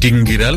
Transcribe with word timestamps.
dinguiral 0.00 0.56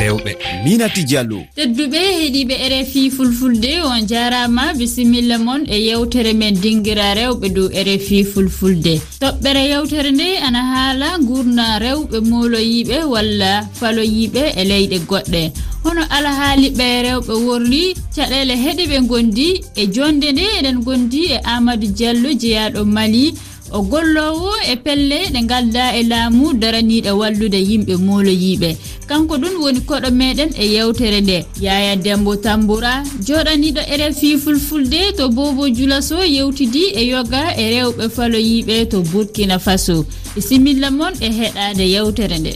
rewɓe. 0.00 0.32
Minati 0.64 1.02
diallo 1.04 1.38
tedduɓe 1.56 1.98
heeɗiɓe 2.18 2.54
rfi 2.72 3.10
fulfulde 3.16 3.70
on 3.90 4.06
jarama 4.10 4.72
bisimilla 4.78 5.36
moon 5.38 5.62
e 5.74 5.76
yewtere 5.86 6.32
men 6.40 6.54
dinguira 6.62 7.14
rewɓe 7.18 7.46
dow 7.56 7.68
rfi 7.86 8.24
fulfulde. 8.24 8.94
Toɓɓere 9.20 9.62
yewtere 9.72 10.10
nde 10.12 10.26
ana 10.46 10.60
haala 10.72 11.08
gurna 11.28 11.78
rewɓe 11.84 12.18
moloyiɓe 12.30 12.96
walla 13.12 13.50
faloyiɓe 13.78 14.42
e 14.60 14.62
leyɗe 14.70 14.98
goɗɗe. 15.10 15.42
Hono 15.84 16.02
alahaaliɓe 16.16 16.86
rewɓe 17.06 17.34
worli 17.46 17.94
caɗele 18.14 18.54
heeɗiɓe 18.64 18.98
gondi 19.08 19.48
e 19.80 19.86
jonde 19.94 20.28
nde 20.32 20.44
eɗen 20.58 20.78
gondi 20.84 21.20
e 21.34 21.36
amadou 21.44 21.90
diallo 21.96 22.28
jeyaɗo 22.40 22.84
mali. 22.84 23.34
o 23.72 23.82
gollowo 23.82 24.52
e 24.72 24.76
pelle 24.76 25.18
ɗe 25.32 25.40
galda 25.46 25.96
e 25.98 26.02
laamu 26.02 26.52
daraniɗo 26.52 27.12
wallude 27.20 27.58
yimɓe 27.68 27.94
moloyiɓe 28.06 28.70
kanko 29.08 29.34
ɗum 29.42 29.54
woni 29.62 29.80
koɗo 29.80 30.10
meɗen 30.10 30.50
e 30.62 30.64
yewtere 30.74 31.20
nde. 31.20 31.44
Yaya 31.60 31.96
dembo 31.96 32.36
tamboura 32.36 33.02
joɗaniɗo 33.26 33.80
rfi 34.00 34.38
fulfulde 34.38 35.00
to 35.16 35.28
bobo 35.28 35.68
julaso 35.68 36.16
yewtidi 36.24 36.82
e 37.00 37.02
yoga 37.12 37.42
e 37.56 37.64
rewɓe 37.72 38.04
faloyiɓe 38.16 38.88
to 38.90 39.02
burkina 39.02 39.58
faso. 39.58 40.04
Similla 40.38 40.90
moon 40.90 41.14
e 41.20 41.28
heɗade 41.38 41.84
yewtere 41.94 42.38
nde. 42.38 42.52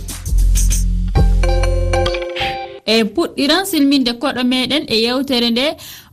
E 2.86 3.04
puɗɗiran 3.04 3.64
silminde 3.66 4.12
koɗo 4.20 4.42
meɗen 4.44 4.84
e 4.88 4.96
yewtere 5.04 5.50
nde 5.50 5.66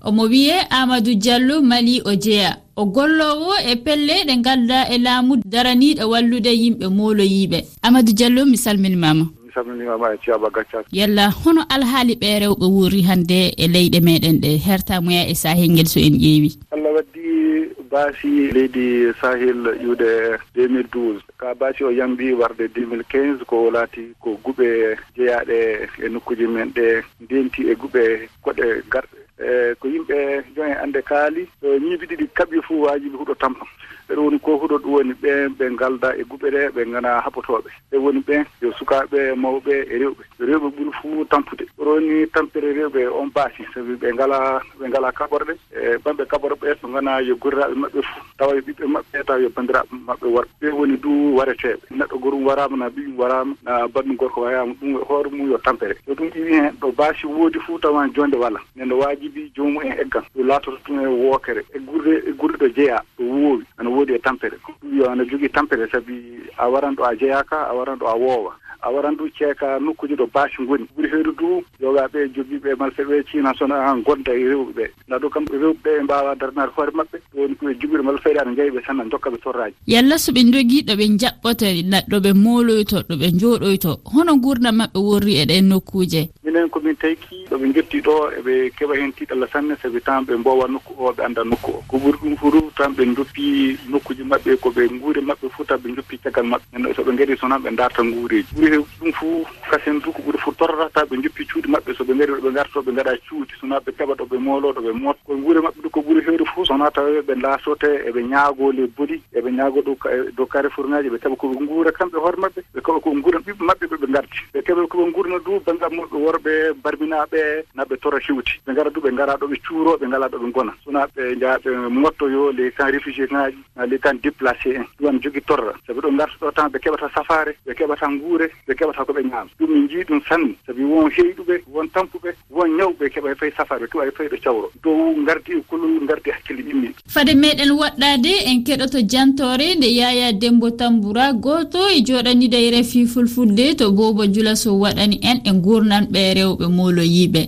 omo 0.03 0.23
wiye 0.23 0.55
amadou 0.70 1.16
diallo 1.16 1.61
mali 1.61 2.02
o 2.05 2.16
jeeya 2.16 2.62
o 2.75 2.85
gollowo 2.85 3.53
e 3.71 3.75
pelle 3.75 4.25
ɗe 4.27 4.35
gadda 4.41 4.89
e 4.89 4.97
laamu 4.97 5.37
daraniɗo 5.45 6.09
wallude 6.09 6.49
yimɓe 6.49 6.87
moloyiɓe 6.89 7.59
amadou 7.83 8.13
diallo 8.13 8.45
mi 8.45 8.57
salminimama. 8.57 9.25
Salminimama 9.53 10.13
e 10.13 10.17
ciyaba 10.23 10.49
gaccas 10.49 10.85
yalla 10.91 11.29
hono 11.29 11.61
alhaali 11.69 12.15
ɓe 12.15 12.39
rewɓe 12.41 12.65
wuuri 12.65 13.01
hannde 13.03 13.53
e 13.57 13.67
leyɗe 13.67 13.99
meɗen 14.02 14.41
ɗe. 14.41 14.57
Hertamoya 14.65 15.27
e 15.30 15.35
sahel 15.35 15.69
ngel 15.71 15.85
so 15.88 15.99
en 15.99 16.17
ƴeewi. 16.17 16.57
Allah 16.71 16.91
waddi 16.97 17.69
baasi 17.91 18.49
leydi 18.52 19.13
sahel 19.21 19.61
iwde 19.85 20.39
2012 20.55 21.21
ka 21.37 21.53
baasi 21.53 21.83
o 21.83 21.91
yamɓi 21.91 22.33
warde 22.33 22.65
2015 22.73 23.45
ko 23.45 23.69
laati 23.71 24.02
ko 24.19 24.39
guɓe 24.43 24.97
jeyaɗe 25.15 25.58
e 26.05 26.09
nokkuji 26.09 26.47
men 26.47 26.73
ɗe. 26.73 27.03
Ndenti 27.21 27.69
e 27.69 27.75
guɓe 27.75 28.02
koɗe 28.41 28.81
garɗe 28.89 29.22
e 29.44 29.75
ko 29.80 29.88
yimɓe 29.88 30.44
jon 30.55 30.69
e 30.69 30.73
ande 30.83 31.02
kaali 31.02 31.47
ñiibi 31.63 32.05
ɗiɗi 32.09 32.25
kaɓi 32.38 32.61
fuu 32.67 32.81
waajibi 32.83 33.17
huɗo 33.17 33.36
tampa 33.36 33.66
ɓeɗo 34.08 34.22
woni 34.25 34.39
ko 34.39 34.58
huɗo 34.58 34.77
ɗum 34.83 34.94
woni 34.94 35.13
ɓen 35.22 35.55
ɓe 35.58 35.66
ngalda 35.72 36.16
e 36.17 36.23
guɓere 36.23 36.69
ɓe 36.75 36.86
ngana 36.88 37.22
haɓotoɓe 37.25 37.69
ɓe 37.91 37.97
woni 37.97 38.19
ɓen 38.27 38.45
yo 38.61 38.71
sukaaɓe 38.77 39.33
mawɓe 39.36 39.73
e 39.89 39.95
rewɓe. 40.02 40.23
Rewɓe 40.39 40.67
ɓuri 40.75 40.91
fuu 41.02 41.25
tampude 41.25 41.66
ɗoɗo 41.77 41.91
woni 41.94 42.27
tampere 42.27 42.73
rewɓe 42.73 43.08
on 43.08 43.27
baasi 43.33 43.64
sabi 43.73 43.94
ɓe 43.95 44.14
ngala 44.14 44.61
ɓe 44.80 44.88
ngala 44.89 45.11
kaɓorɗe. 45.11 45.53
E 45.71 45.97
ɓamɓe 46.03 46.23
kaɓorɓe 46.31 46.67
ɓe 46.81 46.88
ngana 46.89 47.21
yo 47.21 47.36
goriraaɓe 47.36 47.75
maɓɓe 47.75 48.02
fuu. 48.03 48.21
Tawa 48.38 48.55
yo 48.55 48.61
ɓiɓɓe 48.61 48.86
maɓɓe 48.94 49.23
tawa 49.25 49.39
yo 49.39 49.49
bandiraɓe 49.55 49.94
maɓɓe 50.08 50.27
war. 50.36 50.45
Ɓe 50.61 50.67
woni 50.77 50.97
du 50.97 51.36
wareteɓe 51.38 51.80
neɗɗo 51.91 52.17
gorum 52.19 52.45
warama 52.45 52.77
na 52.77 52.89
ɓiɓi 52.89 53.16
warama 53.17 53.55
na 53.64 53.88
bandu 53.88 54.14
gorko 54.16 54.41
wayama 54.41 54.73
ɗum 54.81 54.95
e 54.99 55.03
hoore 55.08 55.30
mum 55.31 55.52
yo 55.52 55.58
tampere. 55.58 55.95
Yo 56.08 56.14
ɗum 56.14 56.27
ƴiwi 56.30 56.53
hen 56.53 56.75
ɗo 56.81 56.91
baasi 56.91 57.25
woodi 57.27 57.59
fuu 57.59 57.80
tawa 57.80 58.08
jonde 58.14 58.36
walla. 58.36 58.59
Nde 58.75 58.86
no 58.86 58.97
waajibi 58.99 59.33
mbi 59.34 59.52
joomum 59.56 59.81
en 59.84 60.00
eggan. 60.00 60.23
Ɗo 60.36 60.44
laatoto 60.45 60.78
ɗum 60.86 61.00
e 61.02 61.08
wookere. 61.08 61.66
E 61.73 61.80
gurde 61.80 62.14
e 62.30 62.31
gurde 62.31 62.58
ɗo 62.58 62.67
jeeya 62.76 63.02
ɗo 63.17 63.23
woowi. 63.26 63.64
Ana 63.78 63.89
woodi 63.89 64.14
e 64.14 64.20
tampere. 64.20 64.58
Yo 64.98 65.09
ana 65.09 65.26
jogii 65.26 65.50
tampere 65.50 65.88
sabi 65.92 66.16
a 66.58 66.70
waran 66.70 66.95
ɗo 66.95 67.03
a 67.03 67.16
jeeyaka 67.16 67.67
a 67.70 67.73
waran 67.73 67.98
ɗo 68.00 68.08
a 68.08 68.16
woowa. 68.16 68.54
A 68.84 68.92
waran 68.92 69.16
du 69.16 69.30
ceeka 69.38 69.80
nokkuji 69.80 70.16
ɗo 70.16 70.28
baasi 70.34 70.61
ngoni. 70.61 70.86
Ɓuri 70.95 71.09
heydu 71.09 71.31
du 71.31 71.64
yogaɓe 71.81 72.30
jogiiɓe 72.36 72.76
malfeɓe 72.78 73.23
ciina 73.31 73.54
sona 73.58 73.76
an 73.89 74.04
gonda 74.04 74.31
e 74.34 74.44
rewɓe. 74.44 74.73
Ɓe 74.76 74.86
nda 75.08 75.17
ɗo 75.20 75.30
kam 75.30 75.45
rewɓe 75.45 75.78
ɓe 75.84 75.89
e 76.00 76.04
mbawa 76.04 76.36
darnade 76.36 76.72
hoore 76.76 76.92
maɓɓe. 76.92 77.17
Woni 77.34 77.56
koɓe 77.56 77.72
e 77.72 77.76
jogiri 77.80 78.04
malfeɗe 78.04 78.39
ana 78.39 78.55
jeeyiɓe 78.55 78.82
tan 78.86 78.99
a 78.99 79.04
jokkaɓe 79.10 79.38
torraji 79.42 79.76
yalla 79.88 80.17
so 80.17 80.32
ɓe 80.32 80.42
jogii 80.52 80.83
ɗo 80.83 80.93
ɓe 80.93 81.05
jaɓɓote 81.17 81.67
ɗo 82.10 82.17
ɓe 82.20 82.33
mooloyto 82.33 82.98
ɗo 83.10 83.16
ɓe 83.16 83.27
jooɗoyto 83.39 83.99
hono 84.05 84.38
gurdam 84.38 84.76
maɓɓe 84.77 84.99
worri 84.99 85.33
eɗen 85.42 85.67
nokkuje 85.70 86.30
minen 86.53 86.69
komin 86.69 86.95
tawki 86.95 87.45
ɗoɓe 87.49 87.73
jetti 87.73 88.02
ɗo 88.02 88.30
eɓe 88.37 88.69
keɓa 88.77 88.95
hen 88.95 89.11
tiɗalla 89.14 89.47
sanne 89.52 89.73
saabi 89.81 89.99
tan 90.02 90.21
ɓe 90.25 90.36
mbowa 90.37 90.67
nokku 90.67 90.93
o 90.97 91.11
ɓe 91.11 91.23
anda 91.25 91.43
nokku 91.43 91.71
o. 91.71 91.83
Ko 91.87 91.97
ɓuri 91.97 92.17
ɗum 92.21 92.36
furu 92.37 92.61
tan 92.77 92.93
ɓe 92.93 93.05
joppi 93.15 93.77
nokkuji 93.89 94.23
maɓɓe 94.23 94.58
koɓe 94.61 94.87
guuri 95.02 95.21
maɓɓe 95.21 95.49
fuu 95.49 95.65
tan 95.65 95.77
ɓe 95.81 95.95
joppi 95.95 96.17
caggal 96.23 96.45
maɓɓe. 96.45 96.77
Nen 96.77 96.93
soɓe 96.93 97.15
gari 97.17 97.37
so 97.37 97.47
noon 97.47 97.61
ɓe 97.63 97.75
darta 97.75 98.03
guureji 98.03 98.45
ɓuuri 98.55 98.77
ɗum 99.02 99.11
fuu 99.13 99.45
kasen 99.71 99.99
du 99.99 100.11
ko 100.11 100.21
ɓuri 100.21 100.37
fo 100.37 100.52
torrata 100.52 100.89
ta 100.93 101.05
ɓe 101.09 101.21
joppi 101.23 101.45
cuuɗi 101.45 101.69
maɓɓe. 101.73 101.93
Soɓe 101.97 102.13
gari 102.17 102.31
ɗoɓe 102.37 102.53
garto 102.53 102.81
ɓe 102.81 102.92
gaɗa 102.93 103.17
cuuɗi. 103.30 103.53
Sona 103.59 103.80
ɓe 103.80 103.92
keɓa 103.97 104.13
ɗo 104.15 104.25
ɓe 104.30 104.37
moolo 104.37 104.73
ɗo 104.73 104.81
ɓe 104.81 104.92
moot. 104.93 105.17
Ko 105.25 105.33
guure 105.36 105.59
maɓɓe 105.61 105.81
ɗo 105.83 105.89
ko 105.89 105.99
ɓuri 106.05 106.21
hewde 106.25 106.45
fuu 106.53 106.65
sona 106.65 106.83
noon 106.86 106.92
tawa 106.93 107.09
ɓe 107.27 107.33
laatote 107.42 107.89
eɓe 108.09 108.21
ñaagole 108.30 108.87
boli 108.97 109.21
eɓe 109.33 109.49
ñaago 109.52 109.81
ɗo 109.81 109.97
dow 110.37 110.45
kare 110.45 110.69
fournaji 110.69 111.09
ɓe 111.09 111.17
keɓa 111.17 111.36
koɓe 111.36 111.65
guura 111.65 111.92
kamɓe 111.92 112.17
e 112.17 112.21
hoore 112.21 112.37
maɓɓe. 112.37 112.61
Ɓe 112.75 112.81
keɓa 112.86 112.99
koɓe 113.02 113.21
guura 113.21 113.39
ɓiɓɓe 113.39 113.63
maɓɓe 113.65 113.86
ɓeɓe 113.89 114.08
garti 114.13 114.39
ɓe 114.53 114.61
keɓa 114.61 114.87
koɓe 114.87 115.11
guurna 115.13 115.39
du 115.45 115.59
banggal 115.65 115.92
moɓe 115.97 116.17
worɓe 116.25 116.42
ɓe 116.43 116.73
barminaɓe 116.83 117.65
naɓe 117.76 117.98
tora 118.02 118.20
hiwti. 118.20 118.59
Ɓe 118.65 118.73
gara 118.73 118.89
du 118.89 118.99
ɓe 119.02 119.11
gara 119.15 119.37
ɗo 119.37 119.48
ɓe 119.48 119.58
cuuro 119.67 119.98
ɓe 119.98 120.08
ngala 120.08 120.27
ɗo 120.30 120.37
ɓe 120.39 120.52
gona 120.52 120.73
sona 120.83 121.08
ɓe 121.15 121.39
jaha 121.39 121.58
ɓe 121.64 121.71
mottoyo 121.89 122.52
les 122.52 122.71
camp 122.71 122.92
réfugié 122.92 123.27
ngaji 123.31 123.58
ah, 123.77 123.86
les 123.86 123.99
camp 123.99 124.21
déplacé 124.21 124.76
en 124.77 124.86
ɗum 124.99 125.21
jogui 125.21 125.42
torra. 125.42 125.73
Saabi 125.87 125.99
ɗo 126.02 126.11
garta 126.17 126.37
ɗo 126.45 126.52
tan 126.52 126.70
ɓe 126.70 126.80
keɓata 126.80 127.09
safare 127.15 127.55
ɓe 127.65 127.73
keɓata 127.76 128.07
guure 128.21 128.48
ɓe 128.68 128.74
keɓata 128.75 129.06
koɓe 129.06 129.24
ñaama. 129.24 129.50
Ɗum 129.59 129.69
min 129.71 129.88
jii 129.89 130.04
ɗum 130.04 130.21
sanni 130.27 130.56
saabi 130.65 130.83
won 130.83 131.09
heyɗuɓe 131.09 131.63
won 131.68 131.88
tampuɓe 131.89 132.30
won 132.50 132.69
ñawɓe 132.77 133.10
keɓa 133.10 133.31
e 133.31 133.36
fayi 133.36 133.51
safare 133.57 133.81
ɓe 133.86 133.88
keɓa 133.92 134.07
e 134.07 134.12
fayi 134.12 134.30
ɗo 134.30 134.38
cawro. 134.44 134.71
Dow 134.83 135.15
gardi 135.25 135.51
e 135.54 135.63
kolol 135.69 136.06
gardi 136.06 136.31
hakkille 136.31 136.62
ɗimmi 136.63 136.94
fade 137.07 137.33
meɗen 137.36 137.71
waɗɗade 137.71 138.31
en 138.50 138.63
keɗoto 138.63 139.00
jantore 139.07 139.75
nde 139.75 139.86
yaya 139.86 140.33
dembo 140.33 140.71
tamboura 140.71 141.33
goto 141.33 141.88
e 141.89 142.01
joɗanide 142.01 142.57
e 142.57 142.71
refi 142.71 143.06
fulfulde 143.06 143.75
to 143.77 143.92
bobo 143.92 144.25
jula 144.25 144.56
so 144.56 144.74
waɗani 144.80 145.19
en 145.21 145.38
e 145.45 145.51
gurnanɓe 145.63 146.32
rewɓe 146.33 146.66
muloyiɓe 146.68 147.42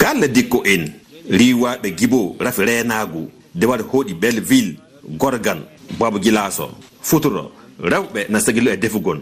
galle 0.00 0.28
dikko 0.28 0.62
en 0.64 0.92
riwaɓe 1.30 1.90
gibo 1.98 2.36
rafi 2.40 2.62
renagu 2.64 3.30
dewat 3.54 3.80
hooɗi 3.92 4.14
belleville 4.14 4.76
gorgan 5.18 5.60
babo 5.98 6.18
guilaso 6.18 6.70
futuro 7.02 7.50
rewɓe 7.82 8.26
na 8.28 8.40
sagilo 8.40 8.70
e 8.72 8.76
defugon. 8.76 9.20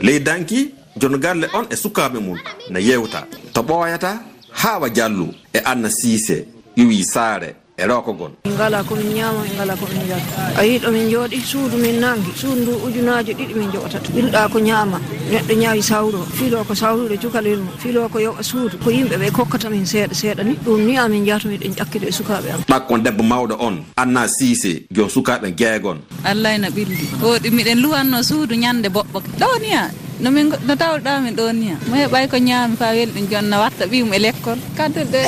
Ley 0.00 0.18
danki 0.20 0.70
jono 0.96 1.18
galle 1.18 1.46
on 1.54 1.66
e 1.70 1.76
sukaɓe 1.76 2.18
mum 2.20 2.38
na 2.70 2.78
yewta 2.80 3.26
to 3.52 3.60
ɓooyata 3.62 4.20
hawa 4.50 4.88
diallu 4.90 5.28
e 5.52 5.58
anna 5.64 5.90
siise 5.90 6.46
iwi 6.76 7.04
saare. 7.04 7.54
e 7.78 7.86
rokogol 7.86 8.32
ngala 8.48 8.82
komin 8.84 9.14
ñama 9.14 9.46
e 9.46 9.54
ngala 9.54 9.74
komin 9.76 10.02
yalta 10.10 10.34
a 10.58 10.62
yii 10.66 10.78
ɗomin 10.82 11.06
jooɗi 11.12 11.38
suudu 11.50 11.76
min 11.78 12.00
nangi. 12.00 12.32
Suudu 12.34 12.60
ndu 12.62 12.72
ujunaji 12.86 13.32
ɗiɗi 13.38 13.54
min 13.54 13.70
joɓatata 13.72 14.10
ɓilɗa 14.14 14.48
ko 14.52 14.58
ñaama 14.58 14.98
neɗɗo 15.30 15.54
ñaawi 15.62 15.82
sawro. 15.82 16.20
Fiilo 16.36 16.64
ko 16.64 16.74
sawrude 16.74 17.16
cukalel 17.22 17.58
mum 17.62 17.74
fiilo 17.78 18.08
ko 18.08 18.18
yoɓa 18.18 18.42
suudu. 18.42 18.76
Ko 18.82 18.90
yimɓe 18.90 19.16
ɓe 19.22 19.30
kokkata 19.30 19.70
min 19.70 19.86
seeɗa 19.86 20.14
seeɗa. 20.14 20.42
Ni 20.44 20.54
ɗum 20.64 20.80
ni 20.86 20.98
amin 20.98 21.24
jaato 21.26 21.46
miɗen 21.48 21.74
ƴakkide 21.78 22.06
e 22.08 22.12
sukaɓe 22.12 22.48
am. 22.50 22.60
Ɓakkon 22.68 23.02
debbo 23.04 23.22
mawɗo 23.22 23.54
on 23.60 23.76
anna 23.96 24.26
siise 24.28 24.82
jo 24.90 25.06
sukaɓe 25.08 25.54
jeegon 25.56 25.98
allah 26.24 26.54
ena 26.54 26.68
ɓildi 26.70 27.06
ko 27.22 27.38
miɗen 27.56 27.78
luwanno 27.82 28.22
suudu 28.22 28.54
ñande 28.58 28.88
boɓɓo. 28.90 29.18
Ɗowniya 29.38 29.90
no 30.20 30.30
min 30.30 30.48
no 30.66 30.74
tawɗamin 30.74 31.34
ɗon 31.38 31.52
ni 31.60 31.68
mo 31.88 31.94
heɓay 31.96 32.28
ko 32.28 32.36
ñaami 32.38 32.76
fa 32.76 32.90
weli 32.96 33.12
ɗum 33.12 33.26
jonna 33.30 33.56
watta 33.62 33.84
ɓiyum 33.86 34.12
e 34.14 34.18
l' 34.18 34.28
école 34.30 34.60
kaddel 34.76 35.06
ɗe 35.14 35.20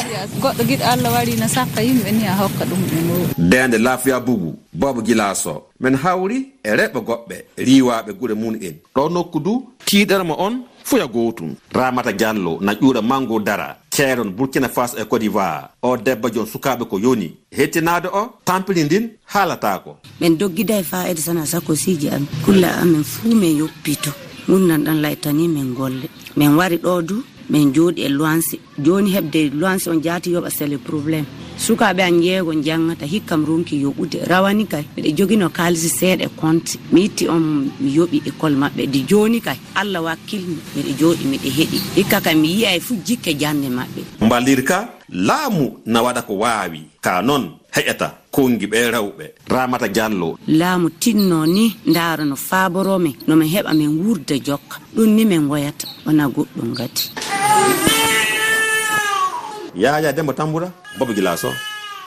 goɗɗo 0.42 0.62
guiɗo 0.68 0.84
allah 0.92 1.10
waɗi 1.16 1.36
no 1.40 1.46
sakka 1.48 1.80
yimɓe 1.82 2.10
ni 2.12 2.24
a 2.26 2.34
hokka 2.40 2.64
ɗum 2.70 2.80
ɓe 2.90 2.96
ngowi 3.06 3.26
ndende 3.38 3.78
laafiya 3.78 4.20
bugu 4.20 4.54
bobo 4.72 5.00
guilaso 5.02 5.62
min 5.80 5.94
hawri 5.96 6.38
e 6.62 6.70
reɓe 6.76 7.00
goɓɓe 7.08 7.36
riwaɓe 7.58 8.12
guure 8.18 8.34
mun 8.34 8.54
en. 8.62 8.74
Ɗo 8.94 9.08
nokku 9.08 9.40
du 9.40 9.52
tiiɗerma 9.86 10.34
on 10.38 10.54
fuya 10.84 11.06
gotum 11.06 11.54
ramata 11.72 12.12
diallo 12.12 12.58
na 12.60 12.72
ƴuura 12.74 13.02
mango 13.02 13.38
dara. 13.40 13.76
Ceeron 13.90 14.30
burkina 14.36 14.68
faso 14.68 14.96
e 14.98 15.04
cote 15.04 15.20
d'ivoire. 15.22 15.68
O 15.82 15.96
debbo 15.96 16.28
jon 16.32 16.46
sukaɓe 16.46 16.84
ko 16.88 16.98
yoni. 16.98 17.34
Hettinade 17.50 18.08
o 18.12 18.22
tampili 18.44 18.84
ndin 18.84 19.10
haalatako 19.32 19.96
min 20.20 20.36
doggida 20.38 20.78
e 20.78 20.82
fayide 20.82 21.20
sana 21.20 21.46
sakko 21.46 21.74
siji 21.76 22.08
am. 22.08 22.26
Kulla 22.44 22.68
amin 22.82 23.04
fuu 23.04 23.34
min 23.34 23.56
yoppito 23.58 24.10
gurnan 24.50 24.82
ɗan 24.84 24.98
laytani 25.04 25.48
min 25.48 25.74
golle. 25.78 26.08
Min 26.36 26.56
wari 26.58 26.76
ɗo 26.78 27.02
du 27.08 27.16
min 27.50 27.72
jooɗi 27.74 28.00
e 28.06 28.08
lowansi 28.08 28.56
joni 28.84 29.10
heɓde 29.14 29.40
lowansi 29.60 29.88
on 29.90 30.00
jaati 30.02 30.30
yoɓa 30.34 30.50
sele 30.50 30.76
probléme 30.78 31.26
sukaɓe 31.58 32.00
an 32.02 32.20
jeego 32.22 32.52
janggata 32.66 33.06
hikkam 33.06 33.44
ronki 33.46 33.76
yoɓude. 33.84 34.18
Rawani 34.30 34.66
kay 34.66 34.84
miɗa 34.96 35.10
jogino 35.18 35.48
kalisi 35.50 35.88
seeɗa 35.88 36.24
e 36.24 36.28
compte 36.40 36.78
mi 36.92 37.04
itti 37.04 37.28
on 37.28 37.40
mi 37.80 37.90
yoɓi 37.96 38.22
école 38.28 38.56
mabɓe 38.56 38.86
di 38.86 39.04
joni 39.08 39.40
kay 39.40 39.56
allah 39.74 40.02
wakkilmi 40.04 40.56
miɗa 40.76 40.92
jooɗi 41.00 41.24
miɗa 41.30 41.48
heeɗi 41.56 41.78
hikka 41.96 42.20
kay 42.20 42.34
mi 42.34 42.48
yiya 42.48 42.76
e 42.76 42.80
fuu 42.80 42.96
jikke 43.06 43.34
jande 43.38 43.68
mabɓe 43.68 44.00
mballir 44.26 44.64
ka 44.64 44.88
laamu 45.10 45.76
na 45.86 46.02
waɗa 46.02 46.22
ko 46.26 46.34
waawi. 46.42 46.80
Ka 47.00 47.22
noon 47.22 47.50
heƴata. 47.74 48.19
kongi 48.30 48.66
ɓe 48.66 48.90
rewɓe. 48.94 49.24
Ramata 49.48 49.88
diallo. 49.88 50.38
Laamu 50.48 50.90
tinno 50.90 51.46
ni 51.46 51.76
ndaara 51.86 52.24
no 52.24 52.36
faaboromen 52.36 53.14
nomin 53.26 53.48
heɓa 53.48 53.72
min 53.74 53.90
wurda 54.04 54.36
jokka. 54.46 54.76
Ɗum 54.94 55.08
ni 55.16 55.24
min 55.24 55.48
goyata 55.48 55.86
wona 56.06 56.28
goɗɗum 56.28 56.74
gati 56.76 57.10
yaya 59.74 60.12
dembo 60.12 60.32
tamboura 60.32 60.70
bobo 60.98 61.12
guila 61.14 61.36
so 61.36 61.48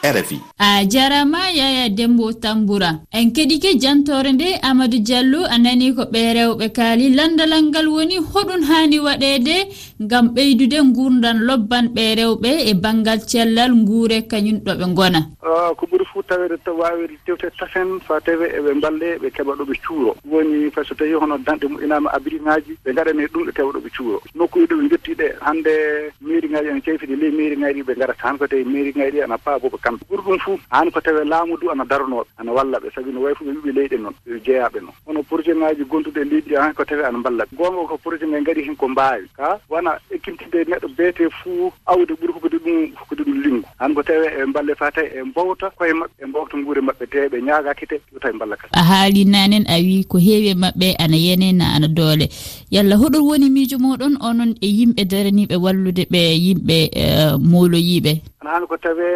rfi 0.03 0.39
a 0.59 0.83
jarama 0.85 1.50
yaya 1.51 1.89
dembo 1.89 2.33
tambura. 2.33 3.00
En 3.11 3.31
keɗike 3.31 3.79
jantore 3.79 4.31
nde 4.33 4.59
amadou 4.61 5.00
diallo 5.00 5.45
a 5.50 5.57
nani 5.57 5.94
ko 5.95 6.03
ɓe 6.11 6.21
rewɓe 6.35 6.67
kaali 6.75 7.09
landalal 7.15 7.63
ngal 7.63 7.88
woni 7.88 8.17
hoɗum 8.19 8.63
hani 8.69 9.00
waɗede 9.00 9.55
gam 10.00 10.27
ɓeydude 10.35 10.79
gurdan 10.95 11.39
lobban 11.47 11.88
ɓe 11.95 12.15
rewɓe 12.19 12.50
e 12.69 12.73
banggal 12.73 13.19
cellal 13.27 13.71
guure 13.85 14.21
kañum 14.27 14.59
ɗo 14.65 14.71
ɓe 14.75 14.94
gona 14.95 15.19
ah, 15.44 15.71
ko 15.75 15.85
ɓuri 15.88 16.05
fo 16.13 16.21
tawede 16.23 16.57
wawede 16.67 17.15
tewte 17.25 17.47
tafen 17.57 18.00
fa 18.07 18.19
tawi 18.21 18.45
eɓe 18.59 18.73
mballe 18.75 19.17
ɓe 19.21 19.29
keɓa 19.31 19.55
ɗoɓe 19.55 19.73
cuuro. 19.88 20.15
Woni 20.25 20.69
fay 20.71 20.83
so 20.83 20.95
tawi 20.95 21.13
hono 21.13 21.38
danɗe 21.38 21.67
muɗinama 21.67 22.09
abri 22.13 22.39
ngaji 22.41 22.75
ɓe 22.85 22.91
gaɗane 22.94 23.27
ɗum 23.31 23.44
ɓe 23.47 23.51
keɓa 23.55 23.71
ɗoɓe 23.71 23.89
cuuro. 23.97 24.19
Nokkuji 24.35 24.65
ɗo 24.67 24.75
ɓe 24.81 24.89
jettiɗe 24.91 25.27
hande 25.41 25.73
mairie 26.21 26.50
ngaji 26.50 26.67
ene 26.69 26.81
ceyfide 26.81 27.15
ley 27.15 27.31
mairie 27.31 27.57
ngaji 27.57 27.81
ɓe 27.83 27.94
garata 28.00 28.23
han 28.27 28.38
ko 28.38 28.47
tawi 28.47 28.63
mairie 28.65 28.94
ngaji 28.95 29.11
ɗi 29.17 29.23
ana 29.23 29.38
paa 29.38 29.57
boɓe 29.59 29.77
kam 29.81 29.92
tan 29.97 30.07
ɓuri 30.09 30.21
ɗum 30.25 30.39
fof 30.39 30.59
hani 30.69 30.91
ko 30.91 31.01
tawe 31.01 31.25
laamu 31.25 31.57
du 31.57 31.71
ana 31.71 31.83
daranooɓe 31.85 32.27
ana 32.37 32.51
walla 32.51 32.77
ɓe. 32.79 32.89
Sabi 32.95 33.11
no 33.11 33.21
way 33.21 33.33
fo 33.35 33.45
ɓe 33.45 33.51
wiɓe 33.51 33.71
leyɗe 33.71 33.97
noon 34.01 34.13
ɓe 34.27 34.39
jeeyaɓe 34.45 34.79
noon 34.81 34.93
hono 35.05 35.23
projet 35.23 35.55
ngaji 35.57 35.83
gonduɗe 35.85 36.21
e 36.21 36.25
leydi 36.25 36.55
han 36.55 36.73
ko 36.73 36.85
tawe 36.85 37.03
ana 37.05 37.17
mballa 37.17 37.43
ɓe. 37.45 37.55
Gonga 37.57 37.87
ko 37.87 37.97
projet 37.97 38.27
ngai 38.27 38.41
ngari 38.41 38.63
hen 38.63 38.75
ko 38.75 38.87
mbawi 38.87 39.27
ka 39.37 39.59
wona 39.69 39.97
ekkintide 40.11 40.65
neɗɗo 40.69 40.87
beete 40.97 41.29
fuu 41.41 41.71
awde 41.85 42.13
ɓuri 42.13 42.33
hokkude 42.33 42.57
ɗum 42.59 42.93
hokkude 42.99 43.23
ɗum 43.23 43.41
linggu 43.43 43.67
han 43.79 43.93
ko 43.93 44.03
tawe 44.03 44.27
e 44.27 44.45
mballe 44.45 44.75
fa 44.75 44.91
tawi 44.91 45.07
e 45.15 45.23
mbowta 45.23 45.69
koye 45.77 45.93
mabɓe 45.93 46.23
e 46.23 46.25
mbowta 46.25 46.57
guure 46.57 46.81
mabɓe 46.81 47.05
te 47.09 47.27
ɓe 47.31 47.41
ñaagakite 47.41 48.01
yo 48.13 48.19
tawi 48.19 48.35
mballa 48.35 48.55
kadi 48.55 48.71
a 48.73 48.83
haali 48.83 49.25
nanen 49.25 49.65
a 49.67 49.77
wi 49.79 50.03
ko 50.05 50.17
heewi 50.17 50.53
mabɓe 50.53 50.73
maɓɓe 50.73 50.95
ana 50.99 51.17
yenena 51.17 51.65
ana 51.75 51.87
doole. 51.87 52.29
Yalla 52.71 52.95
hoɗon 52.95 53.21
woni 53.27 53.49
miijo 53.49 53.77
moɗon 53.77 54.17
onon 54.21 54.55
e 54.61 54.67
yimɓe 54.67 55.05
daraniɓe 55.11 55.55
wallude 55.63 56.03
ɓe 56.11 56.21
yimɓe 56.45 56.77
eh, 56.93 57.37
moloyiɓe 57.39 58.21
ana 58.43 58.51
hani 58.51 58.67
ko 58.67 58.77
tawe 58.77 59.07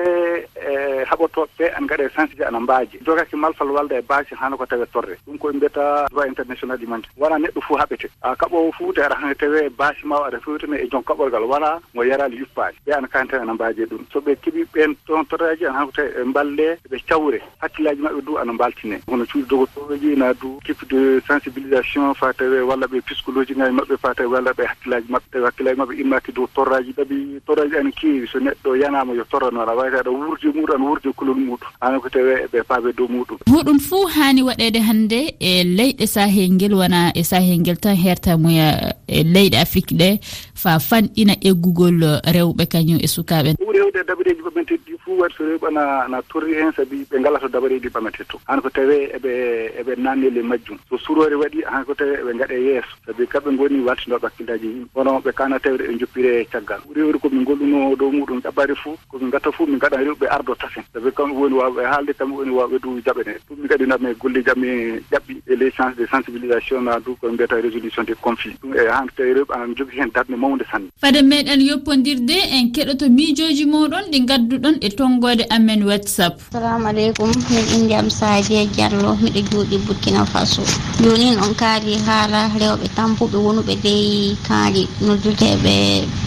e 0.68 1.04
haɓotoɓe 1.06 1.48
ɓe 1.58 1.66
ana 1.76 1.86
ngaɗa 1.86 2.04
e 2.40 2.44
ana 2.44 2.60
mbaaji. 2.60 3.00
Jogaki 3.06 3.36
malfal 3.36 3.72
walda 3.72 3.98
e 3.98 4.02
basi 4.02 4.36
hano 4.36 4.58
ko 4.58 4.66
tawe 4.66 4.86
torre. 4.92 5.18
Ɗum 5.28 5.38
koye 5.38 5.56
mbiyata 5.56 6.08
droit 6.12 6.28
international 6.28 6.78
humanité 6.80 7.10
wona 7.18 7.38
neɗɗo 7.38 7.62
fof 7.62 7.80
haɓete 7.80 8.10
a 8.22 8.36
kaɓowo 8.36 8.72
fuuta 8.72 9.06
aɗa 9.06 9.16
hane 9.16 9.36
tawe 9.36 9.70
basi 9.70 10.06
ma 10.06 10.16
aɗa 10.28 10.40
fewtene 10.40 10.76
e 10.78 10.88
joom 10.90 11.04
kaɓorgal 11.04 11.44
wona 11.44 11.80
mo 11.94 12.04
yarali 12.04 12.38
yuppaji 12.38 12.78
ɓe 12.86 12.94
ana 12.98 13.08
kani 13.08 13.30
tan 13.30 13.42
ana 13.42 13.54
mbaaji 13.54 13.82
e 13.82 13.86
ɗum. 13.86 14.06
So 14.12 14.20
ɓe 14.20 14.36
keeɓi 14.42 14.66
ɓen 14.74 14.96
toon 15.06 15.26
toraji 15.26 15.66
ana 15.66 15.80
hanko 15.80 15.92
tawi 15.92 16.10
ɓe 16.10 16.22
e 16.22 16.24
mballe 16.26 16.78
ɓe 16.90 16.98
cawre. 17.08 17.40
Hakkillaji 17.62 18.02
maɓɓe 18.02 18.22
du 18.26 18.38
ana 18.38 18.54
mbaltine 18.54 19.00
hono 19.08 19.26
cuuɗi 19.26 19.48
dogotoɓeji 19.48 20.18
na 20.18 20.34
du 20.34 20.60
kipe 20.66 20.86
de 20.90 21.22
sensibilisation 21.28 22.14
fa 22.14 22.34
tawe 22.34 22.62
walla 22.62 22.88
ɓe 22.88 23.02
psychologie 23.02 23.56
ngaji 23.56 23.74
maɓɓe 23.76 23.98
fa 23.98 24.14
tawi 24.16 24.30
walla 24.30 24.52
ɓe 24.52 24.66
hakkillaji 24.66 25.08
maɓɓe. 25.10 25.32
Tawi 25.32 25.46
hakkillaji 25.46 25.78
maɓɓe 25.80 26.00
immaki 26.02 26.32
dow 26.32 26.48
torraji 26.54 26.94
ɗaɓi 26.94 27.42
torraji 27.46 27.78
ana 27.78 27.92
keewi. 27.92 28.28
So 28.28 28.40
neɗɗo 28.40 28.76
yanama 28.76 29.14
yo 29.14 29.24
torra 29.26 29.52
noon 29.52 29.70
a 29.70 29.76
wayta 29.76 30.00
aɗa 30.00 30.12
wurdi 30.12 30.48
muɗum 30.58 30.76
ana 30.76 30.86
wurdi 30.90 31.14
kulol 31.14 31.36
muɗum. 31.38 31.70
Ana 31.82 32.00
ko 32.00 32.10
tawi 32.10 32.34
ɓe 32.52 32.64
paabe 32.68 32.90
dow 32.98 33.08
muɗum. 33.08 33.38
Hoɗum 33.50 33.80
fuu 33.80 34.06
haani 34.16 34.42
waɗede 34.44 34.80
hannde 34.88 35.20
e 35.40 35.64
leyɗe 35.64 36.06
sahel 36.08 36.52
ngel 36.54 36.74
wona 36.74 37.12
e 37.16 37.24
sahel 37.24 37.60
ngel 37.62 37.78
tan 37.78 37.96
hertamuya 37.96 38.94
e 39.08 39.24
leyɗe 39.24 39.58
afrique 39.58 39.94
ɗe 39.96 40.20
fa 40.56 40.80
fanɗina 40.80 41.34
eggugol 41.42 42.02
rewɓe 42.36 42.66
kañum 42.68 43.00
e 43.02 43.08
sukaɓe 43.08 43.54
ɓuuri 43.60 43.78
hewde 43.80 44.04
dabareji 44.08 44.42
ɓameteddi 44.42 44.98
fuu 45.04 45.18
waɗi 45.22 45.34
so 45.38 45.44
rewɓe 45.44 45.68
ana 45.68 45.84
ana 46.06 46.22
torri 46.30 46.54
hen 46.56 46.72
saabi 46.76 47.06
ɓe 47.12 47.20
ngalato 47.20 47.48
dabareji 47.48 47.90
ɓametetto 47.90 48.40
han 48.48 48.62
ko 48.62 48.70
tawe 48.70 48.96
eɓe 49.18 49.32
eɓe 49.80 49.96
nannele 49.98 50.42
majjum. 50.44 50.78
So 50.90 50.98
surore 50.98 51.36
waɗi 51.36 51.64
han 51.66 51.86
ko 51.86 51.94
tawe 51.94 52.14
eɓe 52.22 52.32
gaɗe 52.40 52.58
yeeso. 52.68 52.94
Saabi 53.06 53.28
kamɓe 53.28 53.58
goni 53.58 53.80
waltinoɓe 53.86 54.26
hakkillaji 54.28 54.68
yimɓe 54.68 54.90
hono 54.96 55.20
ɓe 55.22 55.32
kana 55.34 55.60
tawde 55.60 55.84
eɓe 55.84 56.00
joppire 56.00 56.46
caggal. 56.52 56.80
Ɓuuri 56.88 57.02
hewde 57.02 57.20
komin 57.20 57.44
golluno 57.46 57.96
dow 57.96 58.12
muɗum 58.12 58.40
ƴaɓɓari 58.42 58.76
fuu. 58.76 58.98
Komin 59.10 59.30
gatta 59.32 59.52
fuu 59.52 59.66
min 59.68 59.80
gaɗan 59.80 60.04
rewɓe 60.06 60.26
arde 60.30 60.47
ɗo 60.48 60.56
tasen 60.56 60.84
sabi 60.94 61.12
kamɓe 61.12 61.36
woni 61.40 61.56
waawɓe 61.56 61.82
haalde 61.92 62.12
kamɓe 62.18 62.34
woni 62.40 62.52
waawɓe 62.58 62.78
du 62.84 62.90
jaɓene 63.06 63.34
ɗummi 63.50 63.68
kadi 63.70 63.86
naɓe 63.86 64.08
golle 64.20 64.40
jammi 64.46 64.70
ƴaɓɓi 65.12 65.34
e 65.52 65.56
les 65.56 65.72
chances 65.72 65.98
de 65.98 66.06
sensibilisation 66.08 66.82
na 66.82 67.00
du 67.00 67.16
koye 67.20 67.34
mbiyata 67.34 67.56
résolution 67.62 68.04
des 68.04 68.16
conflits. 68.22 68.56
Ɗum 68.64 68.74
e 68.76 68.88
han 68.90 69.08
tawi 69.16 69.34
reɓ 69.34 69.50
anan 69.54 69.76
jogii 69.76 70.00
heen 70.00 70.12
darde 70.14 70.36
mawde 70.36 70.64
sanne. 70.72 70.88
Fade 71.02 71.22
meɗen 71.22 71.62
yoppodirde 71.62 72.38
en 72.52 72.72
keɗoto 72.72 73.10
miijoji 73.10 73.66
moɗon 73.66 74.06
ɗi 74.12 74.20
gadduɗon 74.26 74.76
e 74.82 74.90
tonggode 74.90 75.44
amen 75.50 75.84
whatsapp. 75.84 76.36
Assalamu 76.50 76.88
aleykum. 76.88 77.32
Min 77.50 77.66
indiyam 77.76 78.10
sadie 78.10 78.66
diallo 78.76 79.16
miɗo 79.22 79.42
juuɗi 79.52 79.78
burkina 79.86 80.26
faso. 80.26 80.62
Joni 81.04 81.36
on 81.38 81.54
kaali 81.56 81.96
haala 82.08 82.48
rewɓe 82.60 82.88
tampuɓe 82.96 83.38
wonuɓe 83.38 83.74
ley 83.84 84.36
kaali 84.48 84.88
nodduteɓe 85.02 85.74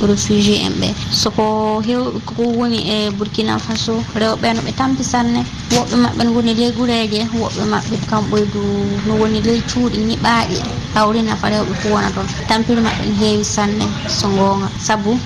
réfugié 0.08 0.56
en 0.66 0.74
ɓe. 0.80 0.88
Soko 1.12 1.80
hew 1.80 2.04
koko 2.26 2.42
woni 2.58 2.78
e 2.88 3.10
burkina 3.10 3.58
faso 3.58 4.02
rewɓe 4.14 4.54
no 4.54 4.60
ɓe 4.66 4.72
tampi 4.78 5.04
sanne 5.04 5.40
woɓɓe 5.74 5.96
maɓɓe 6.04 6.22
no 6.24 6.30
woni 6.36 6.54
ley 6.54 6.72
gureje 6.76 7.20
woɓɓe 7.40 7.62
maɓɓe 7.72 7.96
kamɓoydu 8.10 8.60
no 9.06 9.12
woni 9.20 9.40
ley 9.42 9.60
cuuɗi 9.70 9.98
niɓaaɗi 10.08 10.56
hawri 10.94 11.22
nafa 11.22 11.46
rewɓe 11.50 11.74
fo 11.80 11.88
wona 11.94 12.10
toon. 12.14 12.26
Tampiri 12.48 12.80
maɓɓe 12.80 13.04
no 13.08 13.14
heewi 13.20 13.44
sanne 13.44 13.84
so 14.08 14.26
ngoonga. 14.28 14.68
Sabu 14.86 15.18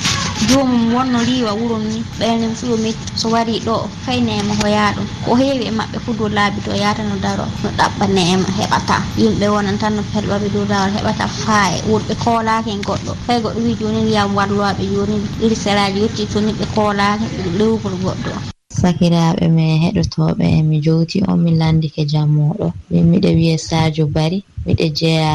joomum 0.49 0.93
wonno 0.95 1.19
riiwa 1.25 1.53
wuro 1.55 1.79
ni 1.79 2.03
ɓeynen 2.19 2.55
fuyomi 2.55 2.95
so 3.17 3.29
wari 3.29 3.61
ɗo 3.67 3.89
faynema 4.05 4.55
hoya 4.63 4.93
ɗum. 4.97 5.07
Ko 5.25 5.35
heewi 5.37 5.65
e 5.65 5.71
maɓɓe 5.71 5.99
fo 6.05 6.13
dow 6.13 6.29
laabi 6.29 6.61
to 6.65 6.71
yata 6.77 7.03
no 7.03 7.17
daro 7.17 7.45
no 7.63 7.69
ɗaɓɓa 7.79 8.07
neema 8.09 8.49
heɓata 8.59 8.97
yimɓe 9.17 9.47
wonan 9.49 9.79
tan 9.79 9.97
no 9.97 10.03
pelɓaɓe 10.13 10.49
dow 10.53 10.65
lawol 10.69 10.91
heɓata 10.97 11.27
faaye. 11.29 11.81
Wonɓe 11.89 12.15
koolaki 12.25 12.71
en 12.71 12.83
goɗɗo. 12.83 13.13
Fay 13.27 13.41
goɗɗo 13.41 13.61
wi 13.65 13.75
joni 13.81 14.01
wiyam 14.07 14.35
warloaɓe 14.37 14.85
joni 14.95 15.17
iri 15.41 15.57
seraji 15.57 16.01
yetti 16.03 16.27
toni 16.33 16.53
ɓe 16.53 16.65
koolaki 16.75 17.25
ɓe 17.43 17.51
lewgol 17.59 17.95
goɗɗo. 18.05 18.54
sakiraaɓe 18.85 19.45
men 19.57 19.73
heɗotooɓe 19.83 20.47
mi 20.69 20.77
jowti 20.85 21.19
on 21.31 21.39
mi 21.45 21.51
landike 21.61 22.03
jammooɗo 22.13 22.67
min 22.91 23.05
miɗe 23.11 23.31
wiye 23.39 23.57
sadio 23.69 24.05
bari 24.17 24.39
miɗe 24.67 24.87
jeya 24.99 25.33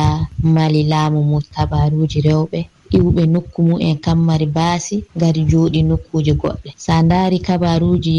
mali 0.56 0.82
laamu 0.92 1.20
mum 1.30 1.44
kabaruuji 1.56 2.20
rewɓe. 2.28 2.60
Iwɓe 2.98 3.24
nokku 3.34 3.60
mu'en 3.70 3.98
kammari 4.06 4.48
baasi 4.58 4.96
ngari 5.16 5.42
jooɗi 5.52 5.80
nokkuuje 5.90 6.34
goɗɗe. 6.42 6.70
So 6.84 6.90
a 6.98 7.02
ndaari 7.06 7.38
kabaruuji 7.48 8.16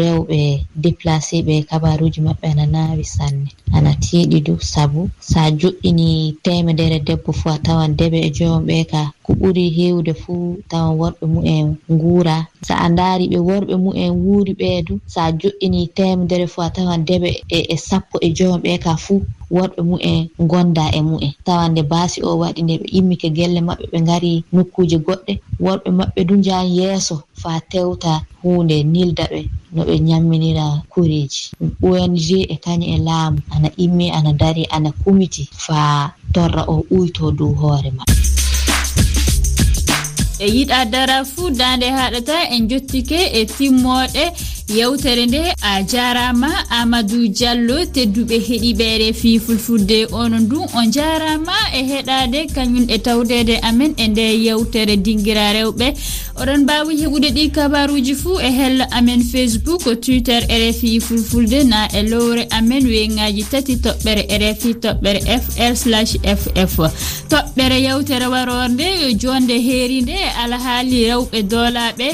rewɓe 0.00 0.38
déplacé 0.82 1.36
ɓe 1.46 1.54
kabaruuji 1.70 2.20
maɓɓe 2.26 2.46
ana 2.52 2.64
naawi 2.74 3.04
sanne. 3.14 3.48
Ana 3.76 3.90
tiiɗi 4.02 4.38
du 4.46 4.54
sabu. 4.72 5.00
So 5.28 5.36
a 5.40 5.50
joƴƴini 5.60 6.08
temedere 6.44 6.98
debbo 7.06 7.30
fuu 7.38 7.50
a 7.54 7.58
tawan 7.66 7.90
deɓe 7.98 8.18
e 8.26 8.30
joyom 8.36 8.62
ɓe 8.68 8.76
ka 8.90 9.02
ko 9.28 9.34
ɓuri 9.40 9.64
hewde 9.76 10.12
fuu 10.22 10.56
tawan 10.70 10.96
worɓe 11.00 11.24
mu'en 11.34 11.66
nguura. 11.92 12.36
Sa 12.66 12.74
a 12.84 12.86
ndaari 12.92 13.24
ɓe 13.32 13.38
worɓe 13.48 13.74
mu'en 13.84 14.10
wuuri 14.24 14.52
ɓeedu 14.60 14.94
sa 15.12 15.20
a 15.28 15.32
joɗɗini 15.40 15.80
temedere 15.96 16.46
fuu 16.52 16.62
a 16.66 16.70
tawan 16.76 17.00
deɓe 17.08 17.30
e, 17.56 17.58
e 17.74 17.76
sappo 17.88 18.16
e 18.26 18.28
joom 18.36 18.56
ɓe 18.64 18.72
ka 18.84 18.92
fuu 19.04 19.20
worɓe 19.56 19.80
mu'en 19.90 20.20
gonda 20.50 20.84
e 20.98 21.00
mu'en. 21.08 21.32
Tawande 21.46 21.82
baasi 21.90 22.18
o 22.28 22.30
waɗi 22.42 22.60
nde 22.62 22.74
ɓe 22.80 22.86
immike 22.98 23.28
gelle 23.36 23.60
maɓɓe 23.68 23.84
ɓe 23.92 23.98
ngari 24.04 24.32
nokkuuje 24.54 24.96
goɗɗe 25.06 25.32
worɓe 25.64 25.88
maɓɓe 25.98 26.20
du 26.28 26.34
njahani 26.40 26.72
yeeso 26.78 27.16
faa 27.42 27.58
tewta 27.70 28.12
hunde 28.42 28.76
nilda 28.92 29.24
ɓe 29.32 29.40
no 29.74 29.80
ɓe 29.88 29.94
ñamminira 30.08 30.64
kureeji 30.92 31.42
ong 31.60 32.16
e 32.52 32.56
kañum 32.64 32.90
e 32.94 32.98
laamu 33.06 33.38
ana 33.54 33.68
immi 33.84 34.06
ana 34.16 34.32
dari 34.40 34.64
ana 34.76 34.90
kumiti 35.00 35.42
faa 35.64 36.12
torra 36.34 36.62
o 36.72 36.76
uyto 36.96 37.24
dow 37.38 37.52
hoore 37.60 37.90
maɓɓe. 37.98 38.37
e 40.38 40.46
yiɗa 40.56 40.84
dara 40.92 41.24
fuu 41.24 41.50
dande 41.50 41.88
haɗata 41.98 42.36
en 42.54 42.68
jottike 42.70 43.20
e 43.38 43.44
timmoɗe 43.44 44.24
yewtere 44.76 45.26
nde 45.26 45.40
a 45.62 45.82
jarama 45.90 46.50
amadou 46.70 47.26
diallo 47.28 47.76
tedduɓe 47.94 48.36
heeɗiɓere 48.46 49.12
fi 49.20 49.38
fulfulde 49.44 49.98
onon 50.12 50.48
du 50.48 50.58
on 50.78 50.92
jarama 50.92 51.56
e 51.78 51.80
heɗade 51.90 52.40
kañum 52.54 52.86
e 52.88 52.98
tawdede 52.98 53.56
amen 53.68 53.94
e 53.96 54.08
nde 54.08 54.24
yewtere 54.46 54.96
dinguira 54.96 55.52
rewɓe. 55.56 55.86
oɗon 56.40 56.60
mbawi 56.62 56.96
heɓude 57.02 57.28
ɗi 57.36 57.50
kabaruji 57.50 58.14
fuu 58.14 58.40
e 58.40 58.50
hello 58.50 58.84
amen 58.90 59.22
facebook 59.22 59.82
twitter 60.00 60.42
rfi 60.46 61.00
fulfulde 61.00 61.64
na 61.64 61.88
e 61.98 62.02
lowre 62.02 62.46
amen 62.50 62.86
weyngaji 62.86 63.42
tati 63.50 63.74
toɓɓere 63.76 64.22
rfi 64.42 64.70
toɓɓere 64.74 65.20
fr 65.42 65.76
slash 65.76 66.12
ff 66.38 66.76
toɓɓere 67.30 67.76
yewtere 67.86 68.26
warorde 68.26 68.86
jonde 69.20 69.56
heeri 69.66 70.00
nde 70.02 70.12
e 70.12 70.30
alhaali 70.42 71.04
rewɓe 71.08 71.42
doolaɓe 71.42 72.08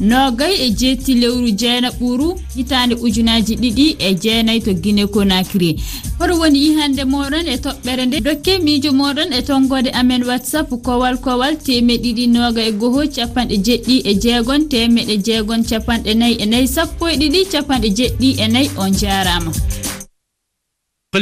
nogay 0.00 0.54
e 0.66 0.70
jetti 0.70 1.14
lewru 1.14 1.50
jeena 1.50 1.90
ɓuru 1.90 2.28
hitande 2.56 2.94
ujunaji 2.94 3.54
ɗiɗi 3.62 3.96
e 3.98 4.14
jeenayyi 4.14 4.60
to 4.60 4.74
guine 4.74 5.06
konakiri 5.06 5.76
hoɗo 6.18 6.34
woni 6.40 6.58
yihande 6.64 7.02
moɗon 7.04 7.46
e 7.46 7.56
toɓɓere 7.56 8.06
nde 8.06 8.20
dokke 8.20 8.58
miijo 8.58 8.90
moɗon 8.92 9.32
e 9.32 9.42
tonggode 9.42 9.90
amen 9.94 10.22
whatsapp 10.24 10.68
kowal 10.82 11.16
kowal 11.18 11.54
temeɗiɗi 11.56 12.26
noga 12.26 12.62
e 12.62 12.72
goho 12.72 13.02
capanɗe 13.14 13.56
jeɗɗi 13.68 13.96
e 14.10 14.12
jeegon 14.22 14.62
temeɗe 14.70 15.14
jeegon 15.26 15.62
capanɗe 15.70 16.12
nayyi 16.20 16.36
e 16.42 16.46
nayyi 16.52 16.68
sappo 16.76 17.04
e 17.12 17.16
ɗiɗi 17.20 17.40
capanɗe 17.52 17.88
jeɗɗi 17.98 18.28
e 18.42 18.46
nayyi 18.52 18.70
on 18.82 18.92
jarama. 19.00 19.52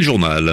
Journal? 0.06 0.46